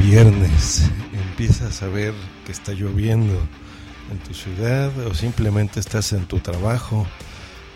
[0.00, 2.14] Viernes, empiezas a ver
[2.46, 3.38] que está lloviendo
[4.10, 7.06] en tu ciudad o simplemente estás en tu trabajo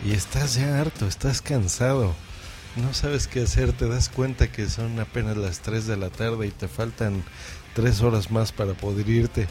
[0.05, 2.15] y estás ya harto, estás cansado,
[2.77, 6.47] no sabes qué hacer, te das cuenta que son apenas las 3 de la tarde
[6.47, 7.23] y te faltan
[7.75, 9.47] 3 horas más para poder irte.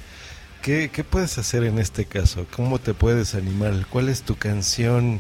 [0.63, 2.47] ¿Qué, puedes hacer en este caso?
[2.55, 3.85] ¿Cómo te puedes animar?
[3.89, 5.19] ¿Cuál es tu canción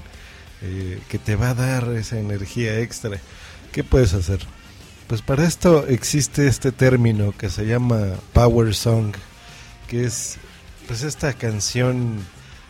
[0.61, 3.19] eh, que te va a dar esa energía extra?
[3.73, 4.39] ¿Qué puedes hacer?
[5.07, 9.13] Pues para esto existe este término que se llama Power Song,
[9.89, 10.37] que es
[10.87, 12.25] pues esta canción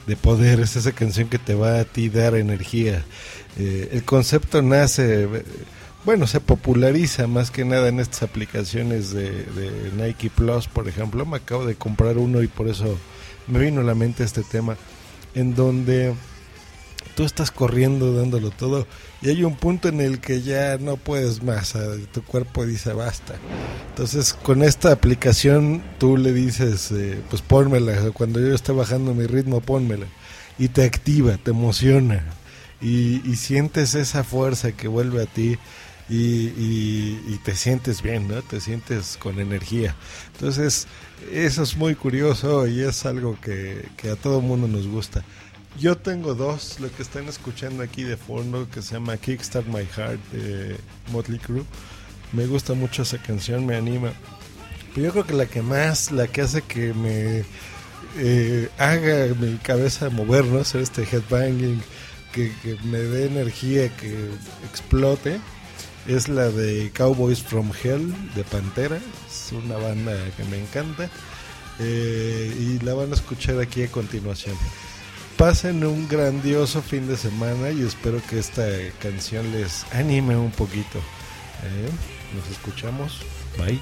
[0.08, 3.05] de poder, es esa canción que te va a ti dar energía.
[3.55, 5.30] Eh, el concepto nace,
[6.05, 11.25] bueno, se populariza más que nada en estas aplicaciones de, Nike Plus, por ejemplo.
[11.25, 12.98] Me acabo de comprar uno y por eso
[13.48, 14.77] me vino a la mente este tema,
[15.35, 16.13] en donde
[17.16, 18.88] tú estás corriendo dándolo todo
[19.22, 21.73] y hay un punto en el que ya no puedes más,
[22.11, 23.35] tu cuerpo dice basta.
[23.89, 29.25] Entonces con esta aplicación tú le dices, eh, pues pónmela, cuando yo esté bajando mi
[29.25, 30.08] ritmo, pónmela.
[30.59, 32.23] Y te activa, te emociona
[32.83, 35.58] y, sientes esa fuerza que vuelve a ti.
[36.09, 38.42] Y, te sientes bien, ¿no?
[38.42, 39.96] Te sientes con energía.
[40.34, 40.88] Entonces,
[41.32, 45.24] eso es muy curioso y es algo que, que a todo mundo nos gusta.
[45.80, 49.86] Yo tengo dos, lo que están escuchando aquí de fondo, que se llama Kickstart My
[49.86, 50.78] Heart de
[51.12, 51.64] Motley Crue.
[52.31, 54.14] Me gusta mucho esa canción, me anima.
[54.94, 57.44] Pero yo creo que la que más, la que hace que me
[58.18, 60.59] eh, haga mi cabeza mover, ¿no?
[60.59, 61.81] Hacer este headbanging,
[62.31, 64.30] que, que me dé energía, que
[64.70, 65.40] explote,
[66.08, 69.00] es la de Cowboys from Hell de Pantera.
[69.28, 71.09] Es una banda que me encanta.
[71.80, 74.56] Eh, y la van a escuchar aquí a continuación
[75.38, 78.66] pasen un grandioso fin de semana y espero que esta
[79.02, 81.00] canción les anime un poquito.
[81.00, 81.90] ¿Eh?
[82.36, 83.22] Nos escuchamos.
[83.58, 83.81] Bye.